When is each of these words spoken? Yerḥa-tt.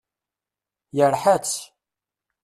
Yerḥa-tt. 0.97 1.57